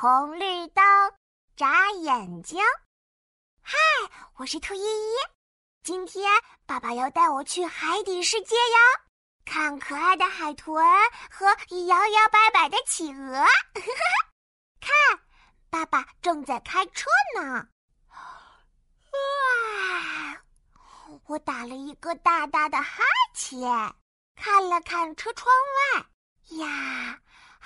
[0.00, 0.84] 红绿灯，
[1.56, 2.62] 眨眼睛。
[3.60, 3.76] 嗨，
[4.36, 5.14] 我是兔依依。
[5.82, 6.30] 今天
[6.64, 8.78] 爸爸要带我去海底世界呀，
[9.44, 10.86] 看可爱的海豚
[11.28, 11.46] 和
[11.88, 13.44] 摇摇摆摆的企鹅。
[14.80, 15.18] 看，
[15.68, 17.66] 爸爸正在开车呢。
[19.10, 20.40] 哇！
[21.26, 23.02] 我打了一个大大的哈
[23.34, 23.60] 欠，
[24.36, 25.52] 看了看车窗
[25.96, 26.06] 外，
[26.64, 27.20] 呀，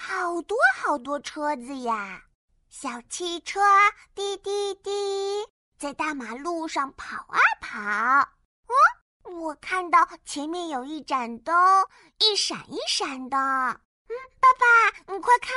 [0.05, 2.25] 好多好多车子呀！
[2.69, 3.61] 小汽车
[4.17, 4.91] 滴滴滴，
[5.79, 7.79] 在大马路上跑啊跑。
[8.67, 8.75] 哦，
[9.31, 11.55] 我看到前面有一盏灯，
[12.19, 13.39] 一闪一闪的。
[13.39, 15.53] 嗯，爸爸，你快看，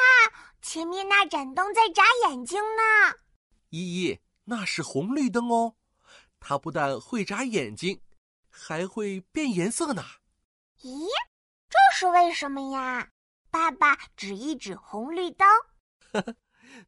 [0.62, 3.18] 前面那盏灯在眨眼睛呢。
[3.72, 5.76] 依依，那是红绿灯哦。
[6.40, 8.00] 它不但会眨眼睛，
[8.48, 10.04] 还会变颜色呢。
[10.84, 11.08] 咦，
[11.68, 13.10] 这是为什么呀？
[13.56, 15.48] 爸爸指一指红绿灯。
[16.12, 16.36] 呵呵，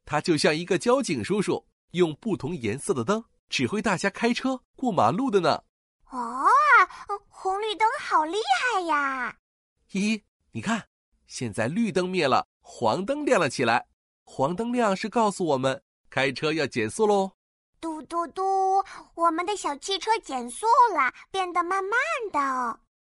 [0.03, 5.63] 它就像一个交警叔叔，用不同颜色的灯指挥大家开车过马路的呢。
[6.10, 6.45] 哦，
[7.29, 9.38] 红绿灯好厉害呀！
[9.93, 10.90] 依依，你看，
[11.26, 13.88] 现在绿灯灭了，黄灯亮了起来。
[14.26, 17.32] 黄灯亮是告诉我们开车要减速喽。
[17.79, 18.84] 嘟嘟嘟，
[19.15, 21.98] 我们的小汽车减速了，变得慢慢
[22.29, 22.40] 的。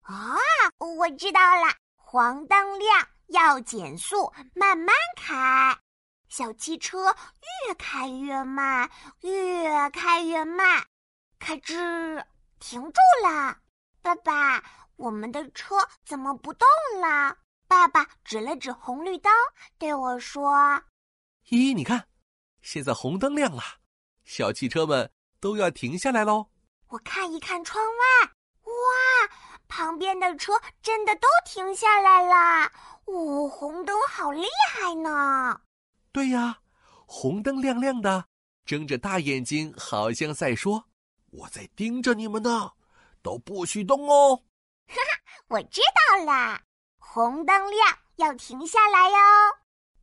[0.02, 0.36] 啊，
[0.78, 5.76] 我知道了，黄灯亮要减速，慢慢开。
[6.28, 7.14] 小汽车
[7.66, 8.88] 越开越慢，
[9.20, 10.86] 越开越慢，
[11.38, 12.24] 开吱，
[12.60, 13.58] 停住了。
[14.00, 14.62] 爸爸，
[14.96, 16.68] 我们的车怎么不动
[17.00, 17.36] 了？
[17.66, 19.32] 爸爸指了指红绿灯，
[19.78, 20.82] 对我说
[21.50, 22.08] ：“依依，你看，
[22.62, 23.62] 现在红灯亮了。”
[24.24, 26.50] 小汽车们都要停下来喽！
[26.88, 28.26] 我看一看窗外，
[28.62, 28.72] 哇，
[29.68, 32.70] 旁边的车真的都停下来了。
[33.12, 35.60] 哦，红灯好厉害呢！
[36.12, 36.58] 对呀，
[37.06, 38.24] 红灯亮亮的，
[38.64, 40.84] 睁着大眼睛，好像在说
[41.32, 42.72] ：“我在盯着你们呢，
[43.22, 44.36] 都不许动哦！”
[44.88, 46.60] 哈哈，我知道了，
[46.98, 49.16] 红灯亮要停下来哟。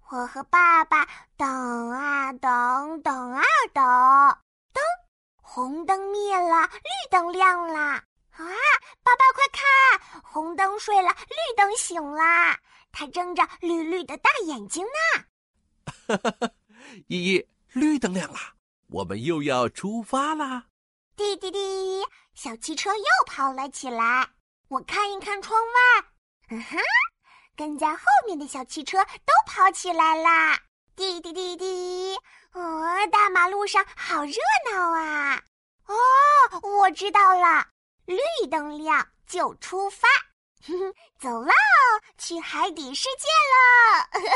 [0.10, 3.84] 我和爸爸等啊等，等啊等，
[4.74, 4.84] 灯
[5.42, 8.04] 红灯灭了，绿灯亮了
[8.38, 8.46] 啊！
[9.04, 12.58] 爸爸快看，红灯睡了，绿灯醒了，
[12.92, 15.24] 它睁着绿绿的大眼睛呢。
[16.08, 16.52] 哈哈哈！
[17.08, 18.40] 依依，绿灯亮了，
[18.90, 20.66] 我们又要出发啦！
[21.16, 22.04] 滴滴滴，
[22.34, 24.30] 小汽车又跑了起来。
[24.70, 26.06] 我看一看窗外，
[26.50, 26.78] 嗯哼。
[27.56, 30.60] 跟在后面的小汽车都跑起来啦！
[30.96, 32.16] 滴滴滴滴，
[32.54, 34.34] 哦，大马路上好热
[34.72, 35.42] 闹啊！
[35.88, 35.96] 哦，
[36.62, 37.68] 我知道了，
[38.08, 40.08] 绿灯亮就出发，
[41.20, 41.52] 走喽，
[42.18, 43.28] 去海底世界
[44.24, 44.30] 喽！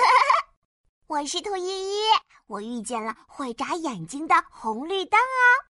[1.07, 2.01] 我是兔依依，
[2.47, 5.70] 我遇见了会眨眼睛的红绿灯哦。